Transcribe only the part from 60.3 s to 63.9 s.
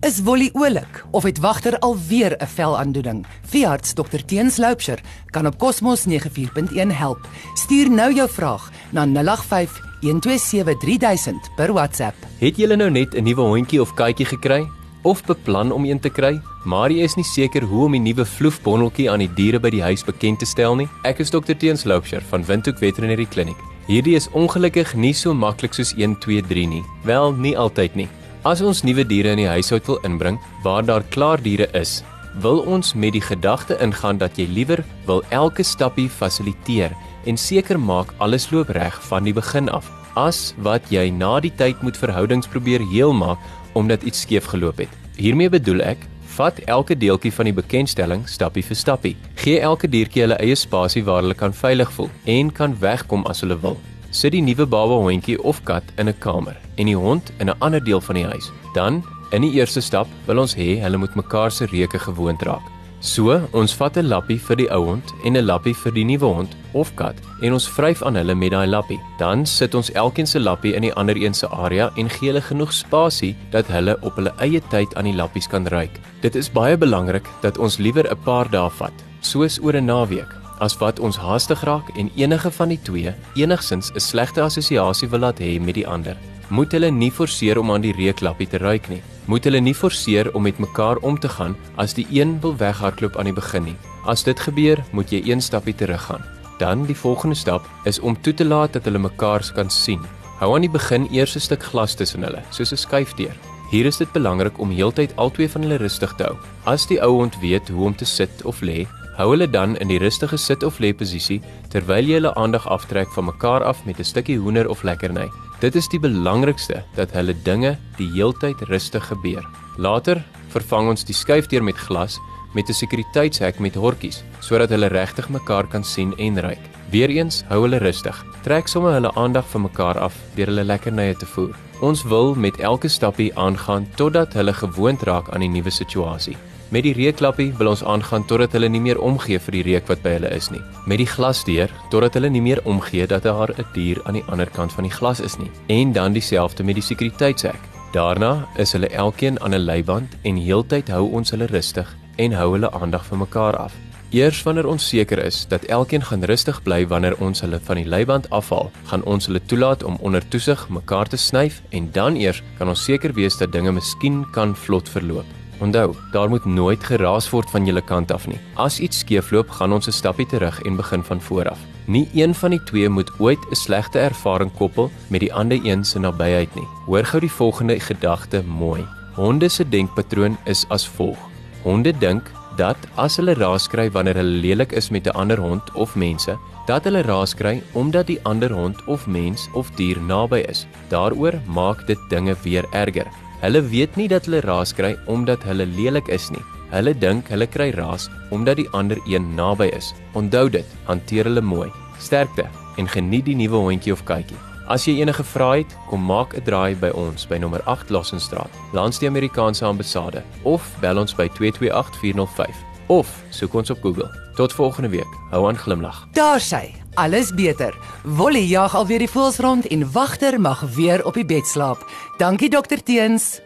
ons hê hulle moet mekaar se reuke gewoond raak. So, ons